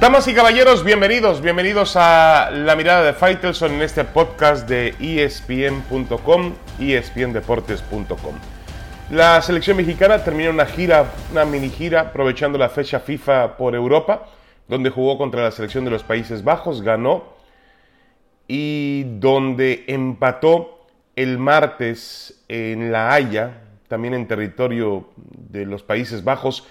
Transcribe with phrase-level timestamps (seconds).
[0.00, 6.54] Damas y caballeros, bienvenidos, bienvenidos a La Mirada de Faitelson en este podcast de ESPN.com,
[6.80, 8.34] ESPNDeportes.com.
[9.10, 14.26] La selección mexicana terminó una gira, una mini gira, aprovechando la fecha FIFA por Europa,
[14.68, 17.34] donde jugó contra la selección de los Países Bajos, ganó
[18.48, 26.66] y donde empató el martes en La Haya, también en territorio de los Países Bajos,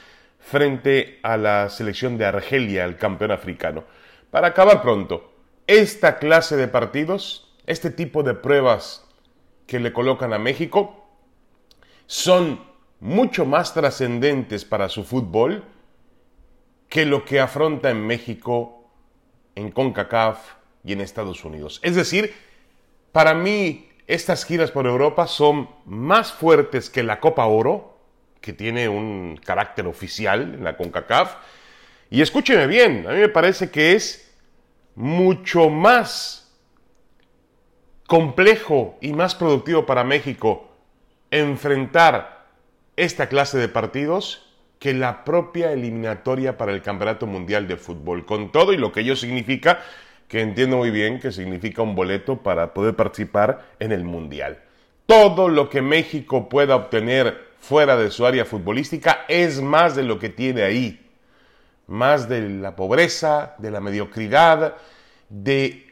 [0.50, 3.84] frente a la selección de Argelia, el campeón africano.
[4.32, 5.32] Para acabar pronto,
[5.68, 9.06] esta clase de partidos, este tipo de pruebas
[9.68, 11.08] que le colocan a México,
[12.08, 12.62] son
[13.00, 15.64] mucho más trascendentes para su fútbol
[16.90, 18.90] que lo que afronta en México,
[19.54, 20.40] en CONCACAF
[20.84, 21.80] y en Estados Unidos.
[21.84, 22.34] Es decir,
[23.12, 27.99] para mí estas giras por Europa son más fuertes que la Copa Oro,
[28.42, 31.36] que tiene un carácter oficial en la CONCACAF.
[32.10, 34.34] Y escúcheme bien, a mí me parece que es
[34.96, 36.52] mucho más
[38.08, 40.72] complejo y más productivo para México
[41.32, 42.48] enfrentar
[42.96, 48.52] esta clase de partidos que la propia eliminatoria para el Campeonato Mundial de Fútbol, con
[48.52, 49.82] todo y lo que ello significa,
[50.28, 54.60] que entiendo muy bien que significa un boleto para poder participar en el Mundial.
[55.06, 60.20] Todo lo que México pueda obtener fuera de su área futbolística es más de lo
[60.20, 61.06] que tiene ahí.
[61.88, 64.76] Más de la pobreza, de la mediocridad,
[65.30, 65.92] de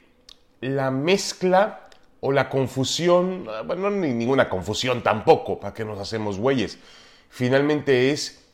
[0.61, 6.77] la mezcla o la confusión, bueno, no ninguna confusión tampoco, para que nos hacemos güeyes.
[7.29, 8.45] Finalmente es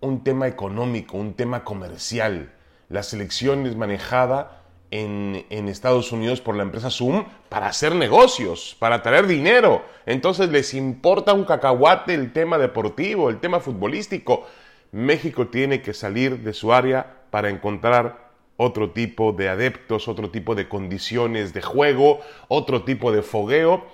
[0.00, 2.52] un tema económico, un tema comercial.
[2.88, 9.02] La selección es manejada en, Estados Unidos por la empresa Zoom para hacer negocios, para
[9.02, 9.84] traer dinero.
[10.06, 14.46] Entonces les importa un cacahuate el tema deportivo, el tema futbolístico.
[14.92, 20.54] México tiene que salir de su área para encontrar otro tipo de adeptos, otro tipo
[20.54, 23.84] de condiciones de juego, otro tipo de fogueo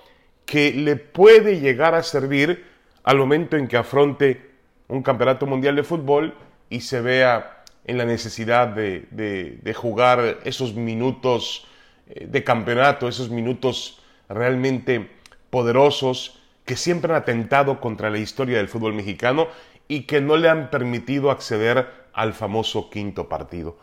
[0.45, 2.65] que le puede llegar a servir
[3.03, 4.51] al momento en que afronte
[4.87, 6.35] un campeonato mundial de fútbol
[6.69, 11.67] y se vea en la necesidad de, jugar esos minutos
[12.07, 15.09] eh, de campeonato, esos minutos realmente
[15.49, 19.47] poderosos que siempre han atentado contra la historia del fútbol mexicano
[19.87, 23.77] y que no le han permitido acceder al famoso quinto partido.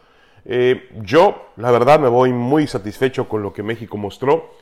[0.47, 4.55] Eh, yo, la verdad, me voy muy satisfecho con lo que México mostró.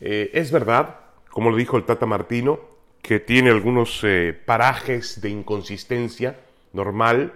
[0.00, 0.96] Eh, es verdad,
[1.30, 2.58] como lo dijo el Tata Martino,
[3.02, 4.04] que tiene algunos
[4.44, 6.36] parajes de inconsistencia
[6.74, 7.32] normal,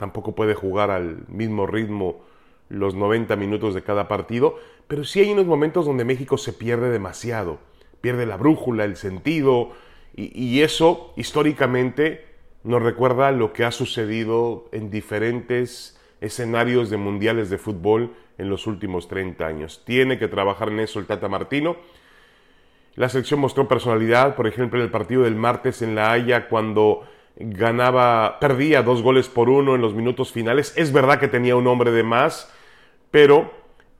[0.00, 2.22] tampoco puede jugar al mismo ritmo
[2.70, 6.88] los 90 minutos de cada partido, pero sí hay unos momentos donde México se pierde
[6.88, 7.58] demasiado,
[8.00, 9.72] pierde la brújula, el sentido,
[10.16, 12.24] y, eso históricamente
[12.64, 18.66] nos recuerda lo que ha sucedido en diferentes escenarios de mundiales de fútbol en los
[18.66, 19.82] últimos 30 años.
[19.84, 21.76] Tiene que trabajar en eso el Tata Martino.
[22.96, 27.06] La selección mostró personalidad, por ejemplo, en el partido del martes en La Haya, cuando
[27.36, 30.72] ganaba, perdía dos goles por uno en los minutos finales.
[30.76, 32.52] Es verdad que tenía un hombre de más,
[33.10, 33.52] pero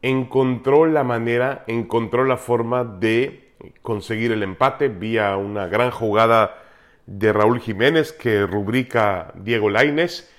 [0.03, 3.51] encontró la manera, encontró la forma de
[3.83, 6.63] conseguir el empate vía una gran jugada
[7.07, 10.31] de Raúl Jiménez que rubrica Diego Laines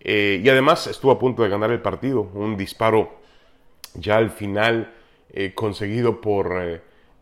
[0.00, 3.18] eh, y además estuvo a punto de ganar el partido, un disparo
[3.94, 4.92] ya al final
[5.30, 6.80] eh, conseguido por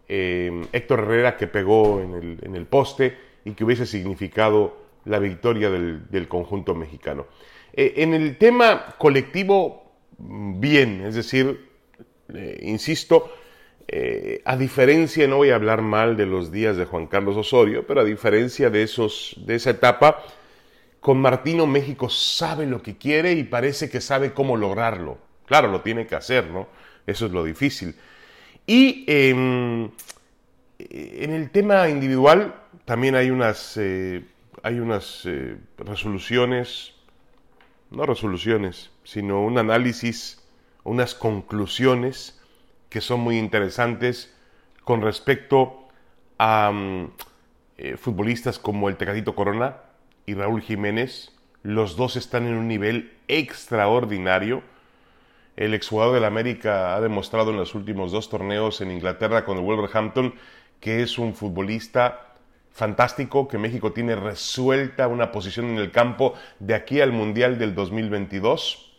[0.08, 5.18] eh, Héctor Herrera que pegó en el, en el poste y que hubiese significado la
[5.18, 7.26] victoria del, conjunto mexicano.
[7.72, 11.70] Eh, en el tema colectivo, bien, es decir,
[12.34, 13.32] eh, insisto,
[13.88, 17.86] eh, a diferencia, no voy a hablar mal de los días de Juan Carlos Osorio,
[17.86, 20.22] pero a diferencia de, esos, de esa etapa,
[21.00, 25.18] con Martino México sabe lo que quiere y parece que sabe cómo lograrlo.
[25.46, 26.66] Claro, lo tiene que hacer, ¿no?
[27.06, 27.94] Eso es lo difícil.
[28.66, 29.88] Y em,
[30.80, 33.78] en el tema individual también hay unas
[34.66, 36.92] hay unas eh, resoluciones,
[37.92, 40.44] no resoluciones, sino un análisis,
[40.82, 42.42] unas conclusiones
[42.88, 44.34] que son muy interesantes
[44.82, 45.86] con respecto
[46.38, 47.12] a mm,
[47.78, 49.76] eh, futbolistas como el Tecatito Corona
[50.26, 51.32] y Raúl Jiménez.
[51.62, 54.64] Los dos están en un nivel extraordinario.
[55.54, 59.62] El exjugador del América ha demostrado en los últimos dos torneos en Inglaterra con el
[59.62, 60.34] Wolverhampton
[60.80, 62.25] que es un futbolista
[62.76, 67.74] fantástico que México tiene resuelta una posición en el campo de aquí al Mundial del
[67.74, 68.92] 2022.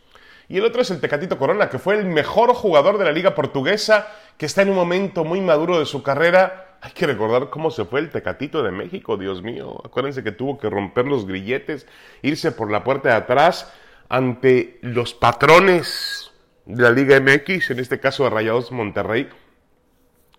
[0.50, 3.36] Y el otro es el Tecatito Corona, que fue el mejor jugador de la Liga
[3.36, 4.08] Portuguesa,
[4.38, 6.80] que está en un momento muy maduro de su carrera.
[6.82, 9.80] Hay que recordar cómo se fue el Tecatito de México, Dios mío.
[9.86, 11.86] Acuérdense que tuvo que romper los grilletes,
[12.24, 13.72] irse por la puerta de atrás
[14.10, 16.32] ante los patrones
[16.66, 19.30] de la Liga MX, en este caso de Rayados Monterrey,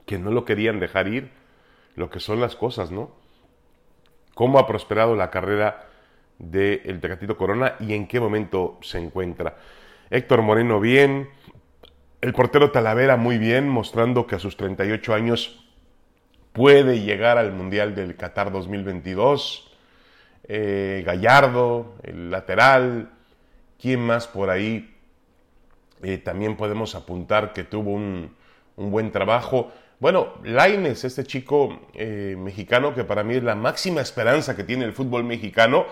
[0.07, 1.31] que no lo querían dejar ir,
[1.95, 3.28] lo que son las cosas, ¿no?
[4.39, 5.89] Cómo ha prosperado la carrera
[6.39, 9.57] del Tecatito Corona y en qué momento se encuentra.
[10.11, 11.29] Héctor Moreno bien,
[12.21, 15.69] el portero Talavera muy bien, mostrando que a sus 38 años
[16.53, 19.73] puede llegar al Mundial del Qatar 2022.
[20.45, 23.11] Eh, Gallardo, el lateral,
[23.77, 24.95] ¿quién más por ahí?
[26.05, 28.37] Eh, también podemos apuntar que tuvo un,
[28.77, 29.73] buen trabajo.
[30.01, 34.85] Bueno, Laines, este chico eh, mexicano que para mí es la máxima esperanza que tiene
[34.85, 35.87] el fútbol mexicano,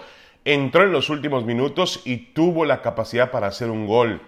[0.44, 4.20] entró en los últimos minutos y tuvo la capacidad para hacer un gol,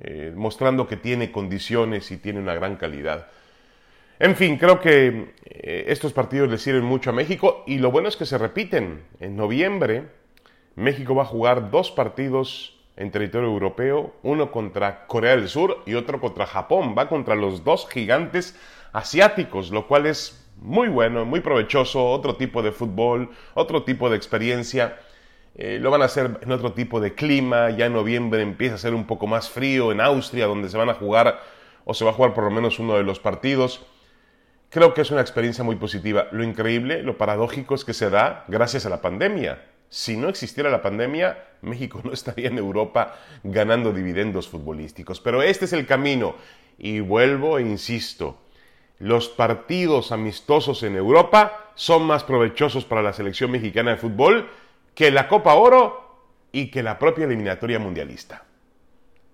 [0.00, 3.26] eh, mostrando que tiene condiciones y tiene una gran calidad.
[4.20, 8.08] En fin, creo que eh, estos partidos le sirven mucho a México y lo bueno
[8.08, 9.02] es que se repiten.
[9.18, 10.04] En noviembre,
[10.76, 15.94] México va a jugar dos partidos en territorio europeo, uno contra Corea del Sur y
[15.94, 16.94] otro contra Japón.
[16.96, 18.56] Va contra los dos gigantes
[18.98, 24.16] asiáticos, lo cual es muy bueno, muy provechoso, otro tipo de fútbol, otro tipo de
[24.16, 24.98] experiencia.
[25.54, 28.78] Eh, lo van a hacer en otro tipo de clima, ya en noviembre empieza a
[28.78, 31.40] ser un poco más frío en Austria, donde se van a jugar,
[31.84, 33.86] o se va a jugar por lo menos uno de los partidos.
[34.70, 36.28] Creo que es una experiencia muy positiva.
[36.30, 39.62] Lo increíble, lo paradójico es que se da gracias a la pandemia.
[39.88, 45.20] Si no existiera la pandemia, México no estaría en Europa ganando dividendos futbolísticos.
[45.20, 46.34] Pero este es el camino.
[46.78, 48.38] Y vuelvo e insisto,
[48.98, 54.50] los partidos amistosos en Europa son más provechosos para la selección mexicana de fútbol
[54.94, 56.08] que la Copa Oro
[56.50, 58.44] y que la propia eliminatoria mundialista.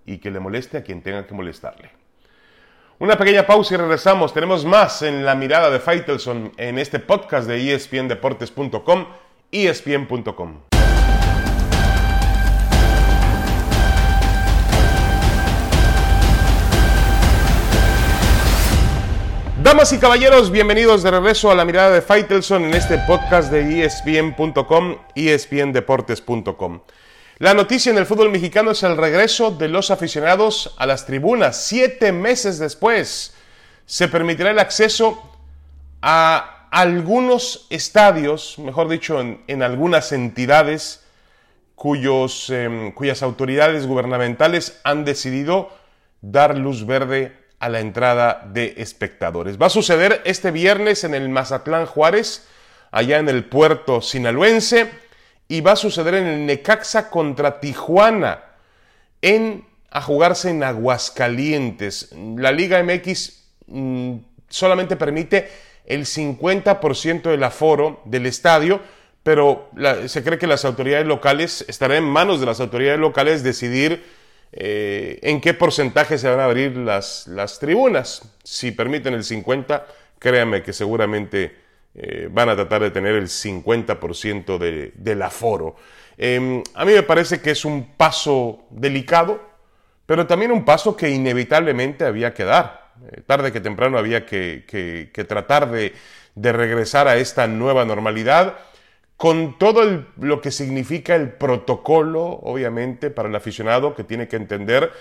[0.05, 1.89] Y que le moleste a quien tenga que molestarle.
[2.99, 4.33] Una pequeña pausa y regresamos.
[4.33, 9.07] Tenemos más en la mirada de Faitelson en este podcast de espndeportes.com,
[9.51, 10.74] espn.com.
[19.65, 23.83] Damas y caballeros, bienvenidos de regreso a la mirada de Faitelson en este podcast de
[23.83, 26.81] ESPN.com, ESPNDeportes.com.
[27.39, 31.65] La noticia en el fútbol mexicano es el regreso de los aficionados a las tribunas.
[31.65, 33.33] Siete meses después
[33.87, 35.35] se permitirá el acceso
[35.99, 41.03] a algunos estadios, mejor dicho, en, algunas entidades
[41.73, 45.71] cuyos, em, cuyas autoridades gubernamentales han decidido
[46.21, 49.59] dar luz verde a la entrada de espectadores.
[49.59, 52.45] Va a suceder este viernes en el Mazatlán Juárez,
[52.91, 54.91] allá en el puerto sinaloense,
[55.47, 58.43] y va a suceder en el Necaxa contra Tijuana,
[59.23, 62.11] en, a jugarse en Aguascalientes.
[62.37, 64.17] La Liga MX mm,
[64.47, 65.49] solamente permite
[65.87, 68.79] el 50% del aforo del estadio,
[69.23, 69.71] pero
[70.05, 74.03] se cree que las autoridades locales, estará en manos de las autoridades locales decidir
[74.57, 78.21] eh, en qué porcentaje se van a abrir las, las tribunas.
[78.43, 79.85] Si permiten el 50,
[80.17, 81.53] créanme que seguramente
[81.93, 85.75] eh, van a tratar de tener el 50% de, del aforo.
[86.17, 89.41] Em, a mí me parece que es un paso delicado,
[90.05, 92.93] pero también un paso que inevitablemente había que dar.
[93.11, 95.93] Eh, tarde que temprano había que, que tratar de,
[96.35, 98.55] de regresar a esta nueva normalidad
[99.17, 104.91] con todo lo que significa el protocolo, obviamente, para el aficionado que tiene que entender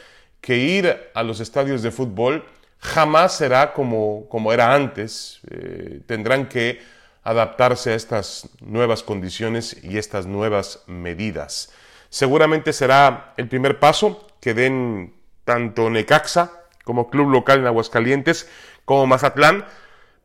[0.40, 2.44] que ir a los estadios de fútbol
[2.78, 5.40] jamás será como, como era antes.
[5.50, 6.80] Eh, tendrán que
[7.23, 11.73] adaptarse a estas nuevas condiciones y estas nuevas medidas.
[12.11, 16.52] Seguramente será el primer paso que den tanto Necaxa
[16.85, 18.49] como club local en Aguascalientes
[18.85, 19.64] como Mazatlán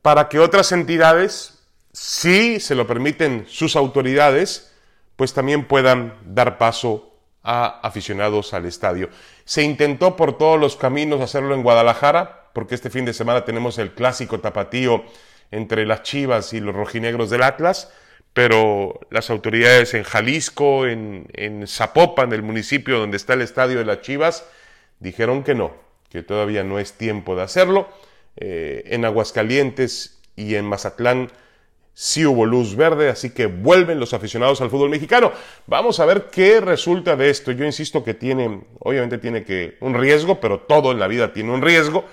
[0.01, 1.58] para que otras entidades
[1.91, 4.73] si se lo permiten sus autoridades,
[5.15, 9.09] pues también puedan dar paso a aficionados al estadio.
[9.45, 13.77] Se intentó por todos los caminos hacerlo en Guadalajara, porque este fin de semana tenemos
[13.77, 15.03] el clásico tapatío
[15.51, 17.91] entre las Chivas y los rojinegros del Atlas,
[18.33, 23.85] pero las autoridades en Jalisco, en, en Zapopan, el municipio donde está el estadio de
[23.85, 24.45] las Chivas,
[24.99, 25.73] dijeron que no,
[26.09, 27.89] que todavía no es tiempo de hacerlo.
[28.37, 31.31] Eh, en Aguascalientes y en Mazatlán
[32.01, 35.33] sí hubo luz verde, así que vuelven los aficionados al fútbol mexicano.
[35.67, 37.51] Vamos a ver qué resulta de esto.
[37.51, 41.51] Yo insisto que tiene, obviamente tiene que un riesgo, pero todo en la vida tiene
[41.51, 42.05] un riesgo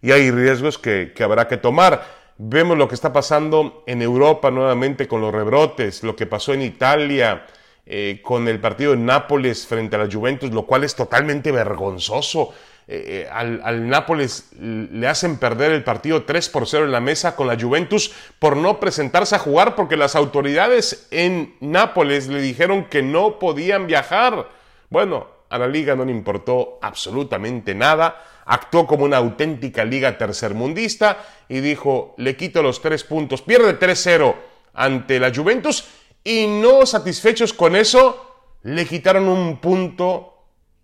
[0.00, 2.06] y hay riesgos que, habrá que tomar.
[2.38, 6.62] Vemos lo que está pasando en Europa nuevamente con los rebrotes, lo que pasó en
[6.62, 7.46] Italia
[7.84, 12.54] eh, con el partido de Nápoles frente a la Juventus, lo cual es totalmente vergonzoso.
[12.88, 17.34] Eh, eh, al, Nápoles le hacen perder el partido 3 por 0 en la mesa
[17.34, 22.84] con la Juventus por no presentarse a jugar porque las autoridades en Nápoles le dijeron
[22.84, 24.50] que no podían viajar.
[24.88, 31.18] Bueno, a la liga no le importó absolutamente nada, actuó como una auténtica liga tercermundista
[31.48, 34.34] y dijo, le quito los tres puntos, pierde 3-0
[34.74, 35.88] ante la Juventus
[36.22, 40.34] y no satisfechos con eso, le quitaron un punto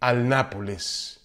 [0.00, 1.21] al Nápoles.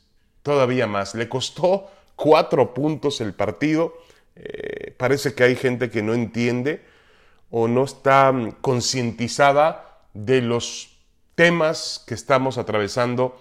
[0.48, 3.98] Todavía más, le costó cuatro puntos el partido.
[4.38, 6.86] Eh, parece que hay gente que no entiende
[7.52, 11.02] o no está concientizada de los
[11.36, 13.38] temas que estamos atravesando,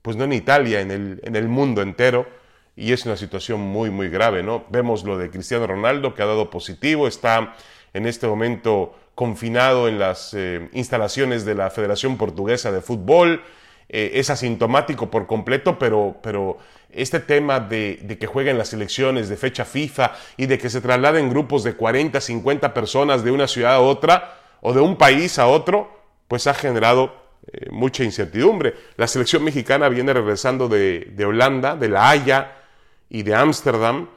[0.00, 2.26] pues no en Italia, en el, en el mundo entero,
[2.74, 4.64] y es una situación muy, muy grave, ¿no?
[4.70, 7.54] Vemos lo de Cristiano Ronaldo, que ha dado positivo, está
[7.92, 13.42] en este momento confinado en las eh, instalaciones de la Federación Portuguesa de Fútbol,
[13.88, 16.58] eh, es asintomático por completo, pero, pero
[16.90, 20.80] este tema de, de, que jueguen las elecciones de fecha FIFA y de que se
[20.80, 25.38] trasladen grupos de 40, 50 personas de una ciudad a otra o de un país
[25.38, 25.90] a otro,
[26.28, 28.74] pues ha generado eh, mucha incertidumbre.
[28.96, 32.56] La selección mexicana viene regresando de, Holanda, de La Haya
[33.08, 34.08] y de Ámsterdam,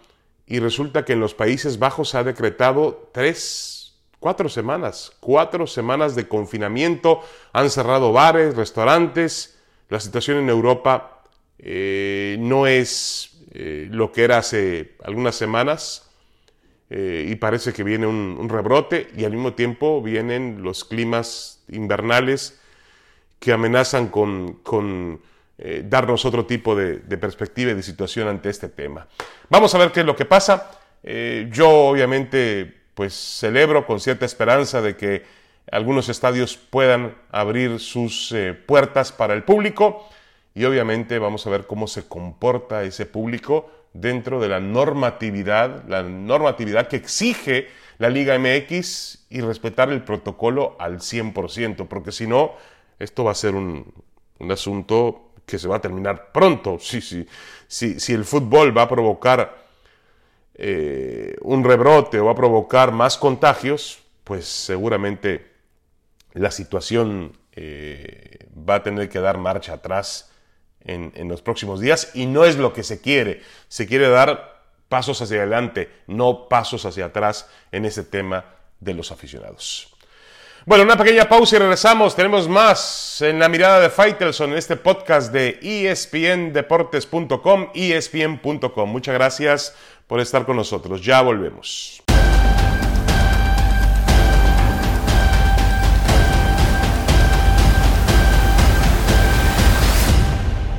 [0.48, 6.16] y resulta que en los Países Bajos se ha decretado tres, cuatro semanas, cuatro semanas
[6.16, 7.22] de confinamiento,
[7.54, 9.59] han cerrado bares, restaurantes,
[9.90, 11.24] la situación en Europa
[11.58, 16.06] eh, no es eh, lo que era hace algunas semanas,
[16.92, 22.60] y parece que viene un, rebrote y al mismo tiempo vienen los climas invernales
[23.40, 25.22] que amenazan con,
[25.58, 29.08] eh, darnos otro tipo de, perspectiva y de situación ante este tema.
[29.50, 30.72] Vamos a ver qué es lo que pasa.
[31.04, 35.24] Eh, yo obviamente pues celebro con cierta esperanza de que
[35.72, 40.08] algunos estadios puedan abrir sus eh, puertas para el público
[40.56, 46.04] y obviamente vamos a ver cómo se comporta ese público dentro de la normatividad, la
[46.04, 52.54] normatividad que exige la Liga MX y respetar el protocolo al 100%, porque si no,
[52.98, 53.94] esto va a ser un,
[54.50, 56.78] asunto que se va a terminar pronto.
[56.80, 57.26] Sí, sí.
[57.68, 59.66] Si, el fútbol va a provocar
[60.56, 65.49] eh, un rebrote o va a provocar más contagios, pues seguramente
[66.34, 70.32] la situación eh, va a tener que dar marcha atrás
[70.82, 73.42] en, en, los próximos días y no es lo que se quiere.
[73.68, 78.46] Se quiere dar pasos hacia adelante, no pasos hacia atrás en ese tema
[78.80, 79.96] de los aficionados.
[80.66, 82.16] Bueno, una pequeña pausa y regresamos.
[82.16, 88.90] Tenemos más en la mirada de Faitelson en este podcast de espndeportes.com, espn.com.
[88.90, 91.04] Muchas gracias por estar con nosotros.
[91.04, 92.04] Ya volvemos.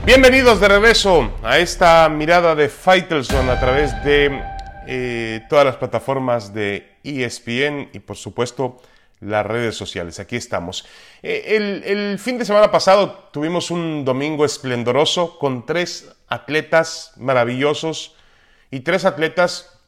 [0.06, 4.42] Bienvenidos de regreso a esta mirada de Faitelson a través de
[4.86, 8.80] eh, todas las plataformas de ESPN y por supuesto
[9.20, 10.18] las redes sociales.
[10.18, 10.86] Aquí estamos.
[11.22, 18.16] Eh, el, fin de semana pasado tuvimos un domingo esplendoroso con tres atletas maravillosos
[18.70, 19.78] y tres atletas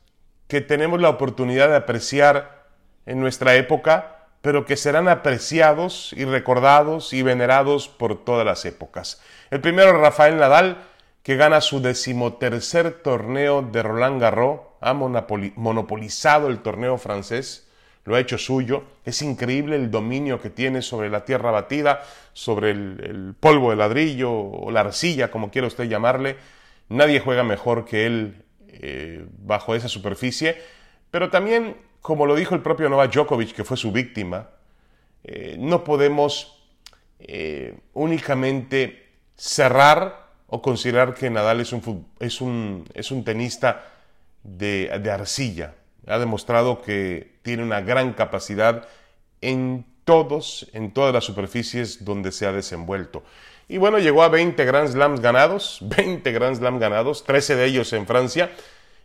[0.47, 2.67] que tenemos la oportunidad de apreciar
[3.07, 4.12] en nuestra época,
[4.43, 9.23] pero que serán apreciados y recordados y venerados por todas las épocas.
[9.51, 10.85] El primero, Rafael Nadal,
[11.23, 17.69] que gana su decimotercer torneo de Roland Garros, ha monopolizado el torneo francés
[18.05, 18.85] lo ha hecho suyo.
[19.05, 24.33] Es increíble el dominio que tiene sobre la tierra batida, sobre el, polvo de ladrillo
[24.33, 26.37] o la arcilla, como quiera usted llamarle.
[26.89, 30.61] Nadie juega mejor que él eh, bajo esa superficie.
[31.11, 34.51] Pero también, como lo dijo el propio Novak Djokovic, que fue su víctima,
[35.25, 36.63] eh, no podemos
[37.19, 43.85] eh, únicamente cerrar o considerar que Nadal es un, tenista
[44.43, 45.75] de, de arcilla
[46.07, 48.89] ha demostrado que tiene una gran capacidad
[49.41, 53.23] en todos, en todas las superficies donde se ha desenvuelto.
[53.69, 57.93] Y bueno, llegó a 20 Grand Slams ganados, 20 Grand Slams ganados, 13 de ellos
[57.93, 58.51] en Francia.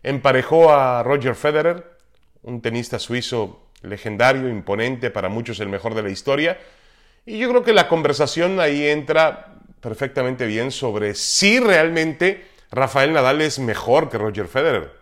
[0.04, 1.97] Emparejó a Roger Federer,
[2.48, 6.58] un tenista suizo legendario, imponente, para muchos el mejor de la historia.
[7.26, 13.42] Y yo creo que la conversación ahí entra perfectamente bien sobre si realmente Rafael Nadal
[13.42, 14.98] es mejor que Roger Federer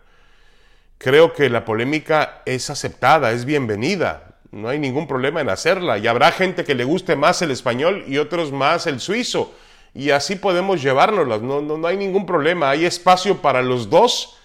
[0.98, 4.38] creo que la polémica es aceptada, es bienvenida.
[4.50, 5.98] No hay ningún problema en hacerla.
[5.98, 9.54] Y habrá gente que le guste más el español y otros más el suizo.
[9.94, 11.42] Y así podemos llevárnoslas.
[11.42, 12.70] No, no, hay ningún problema.
[12.70, 14.36] Hay espacio para los dos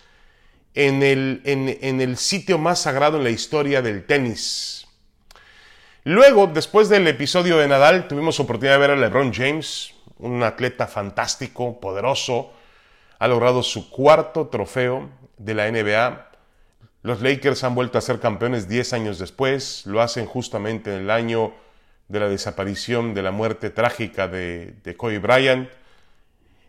[0.76, 4.88] en el, en el sitio más sagrado en la historia del tenis.
[6.04, 10.88] Luego, después del episodio de Nadal, tuvimos oportunidad de ver a LeBron James, un atleta
[10.88, 12.52] fantástico, poderoso.
[13.20, 16.32] Ha logrado su cuarto trofeo de la NBA
[17.04, 21.10] los Lakers han vuelto a ser campeones 10 años después, lo hacen justamente en el
[21.10, 21.52] año
[22.08, 25.70] de la desaparición, de la muerte trágica de, Kobe Bryant.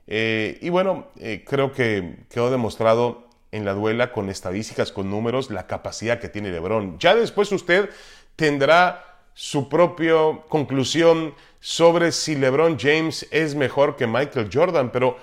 [0.06, 3.21] Eh, y bueno, eh, creo que quedó demostrado
[3.52, 6.98] en la duela con estadísticas, con números, la capacidad que tiene LeBron.
[6.98, 7.90] Ya después usted
[8.34, 10.14] tendrá su propia
[10.48, 15.16] conclusión sobre si LeBron James es mejor que Michael Jordan, pero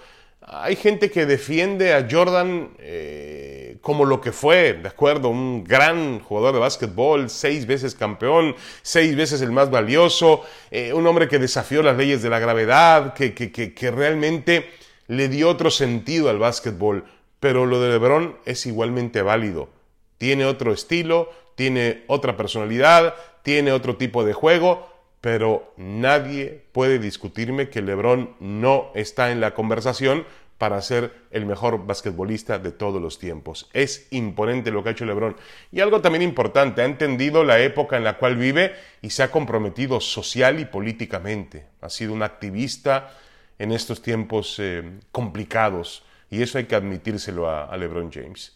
[0.51, 5.29] hay gente que defiende a Jordan eh, como lo que fue, ¿de acuerdo?
[5.29, 11.05] Un gran jugador de básquetbol, seis veces campeón, seis veces el más valioso, eh, un
[11.05, 14.69] hombre que desafió las leyes de la gravedad, que, que, que, realmente
[15.07, 17.05] le dio otro sentido al básquetbol.
[17.39, 19.69] Pero lo de LeBron es igualmente válido.
[20.17, 24.87] Tiene otro estilo, tiene otra personalidad, tiene otro tipo de juego,
[25.21, 30.25] pero nadie puede discutirme que LeBron no está en la conversación
[30.57, 33.69] para ser el mejor basquetbolista de todos los tiempos.
[33.71, 35.37] Es imponente lo que ha hecho LeBron.
[35.71, 39.31] Y algo también importante, ha entendido la época en la cual vive y se ha
[39.31, 41.65] comprometido social y políticamente.
[41.79, 43.13] Ha sido un activista
[43.57, 48.55] en estos tiempos eh, complicados y eso hay que admitírselo a, LeBron James.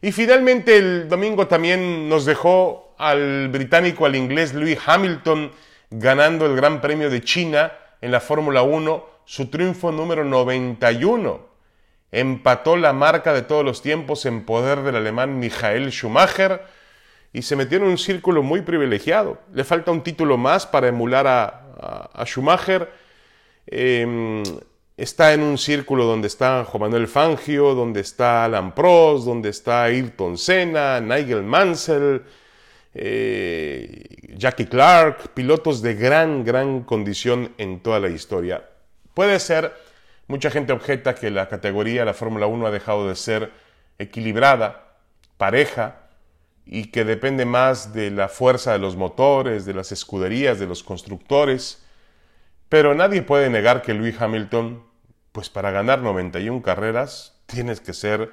[0.00, 5.52] Y finalmente el domingo también nos dejó al británico, al inglés Louis Hamilton,
[5.90, 11.52] ganando el Gran Premio de China en la Fórmula 1 su triunfo número 91.
[12.10, 16.62] Empató la marca de todos los tiempos en poder del alemán Michael Schumacher
[17.32, 19.38] y se metió en un círculo muy privilegiado.
[19.54, 22.90] Le falta un título más para emular a, Schumacher.
[23.66, 24.42] Em,
[25.02, 29.82] está en un círculo donde está Juan Manuel Fangio, donde está Alan Prost, donde está
[29.82, 32.22] Ayrton Senna, Nigel Mansell,
[32.94, 34.04] eh,
[34.36, 38.70] Jackie Clark, pilotos de gran, gran condición en toda la historia.
[39.12, 39.74] Puede ser,
[40.28, 43.50] mucha gente objeta que la categoría, la Fórmula 1 ha dejado de ser
[43.98, 44.98] equilibrada,
[45.36, 45.96] pareja,
[46.64, 50.84] y que depende más de la fuerza de los motores, de las escuderías, de los
[50.84, 51.84] constructores.
[52.68, 54.91] Pero nadie puede negar que Louis Hamilton,
[55.32, 58.30] pues para ganar 91 carreras, tienes que ser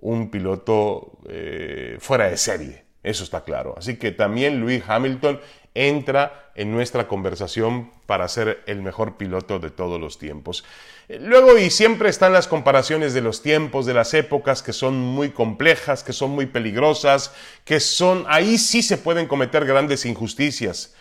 [0.00, 2.84] un piloto eh, fuera de serie.
[3.02, 3.74] Eso está claro.
[3.78, 5.40] Así que también Louis Hamilton
[5.74, 10.64] entra en nuestra conversación para ser el mejor piloto de todos los tiempos.
[11.08, 15.30] Luego y siempre están las comparaciones de los tiempos, de las épocas que son muy
[15.30, 17.32] complejas, que son muy peligrosas,
[17.64, 20.94] que son, ahí sí se pueden cometer grandes injusticias.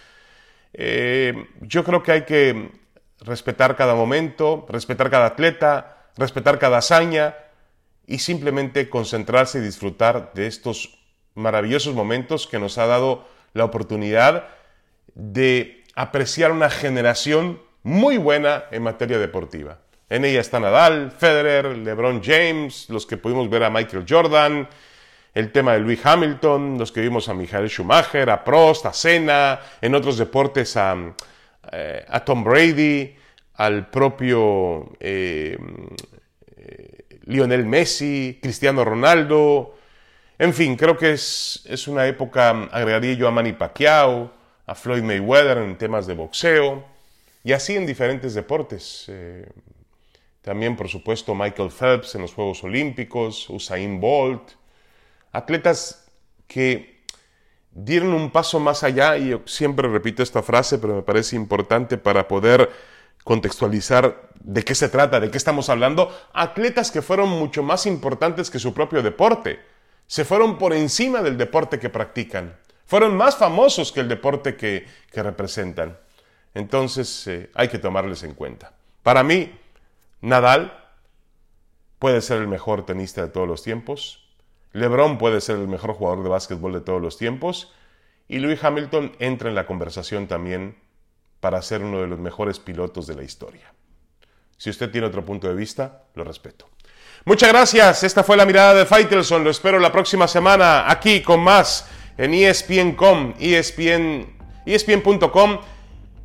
[0.73, 2.71] Eh, yo creo que hay que
[3.21, 7.35] respetar cada momento, respetar cada atleta, respetar cada hazaña
[8.07, 10.99] y simplemente concentrarse y disfrutar de estos
[11.35, 14.47] maravillosos momentos que nos ha dado la oportunidad
[15.15, 19.79] de apreciar una generación muy buena en materia deportiva.
[20.09, 24.67] En ella está Nadal, Federer, LeBron James, los que pudimos ver a Michael Jordan,
[25.35, 29.59] el tema de Louis Hamilton, los que vimos a Michael Schumacher, a Prost, a Senna,
[29.79, 30.95] en otros deportes a,
[31.71, 33.15] eh, Tom Brady,
[33.55, 35.57] al propio eh,
[36.57, 39.75] eh, Lionel Messi, Cristiano Ronaldo,
[40.37, 44.31] en fin, creo que es, es una época, agregaría yo a Manny Pacquiao,
[44.65, 46.85] a Floyd Mayweather en temas de boxeo,
[47.43, 49.11] y así en diferentes deportes.
[50.41, 54.51] También, por supuesto, Michael Phelps en los Juegos Olímpicos, Usain Bolt,
[55.31, 56.07] atletas
[56.47, 56.98] que
[57.83, 61.97] dieron un paso más allá, y yo siempre repito esta frase, pero me parece importante
[61.97, 62.69] para poder
[63.23, 68.49] contextualizar de qué se trata, de qué estamos hablando, atletas que fueron mucho más importantes
[68.49, 69.59] que su propio deporte
[70.09, 72.57] se fueron por encima del deporte que practican.
[72.87, 75.99] Fueron más famosos que el deporte que, representan.
[76.55, 78.73] Entonces eh, hay que tomarles en cuenta.
[79.03, 79.55] Para mí,
[80.21, 80.73] Nadal
[81.99, 84.18] puede ser el mejor tenista de todos los tiempos.
[84.73, 87.73] LeBron puede ser el mejor jugador de básquetbol de todos los tiempos.
[88.27, 90.77] Y Louis Hamilton entra en la conversación también
[91.39, 93.73] para ser uno de los mejores pilotos de la historia.
[94.57, 96.69] Si usted tiene otro punto de vista, lo respeto.
[97.25, 98.03] Muchas gracias.
[98.03, 99.43] Esta fue la mirada de Faitelson.
[99.43, 104.27] Lo espero la próxima semana aquí con más en ESPN.com, ESPN,
[104.65, 105.59] ESPN.com,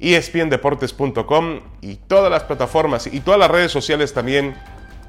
[0.00, 4.54] ESPNdeportes.com y todas las plataformas y todas las redes sociales también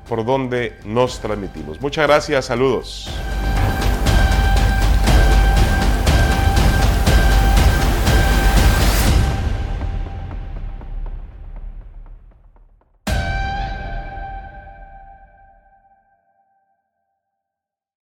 [0.08, 1.82] por donde nos transmitimos.
[1.82, 2.46] Muchas gracias.
[2.46, 3.10] Saludos.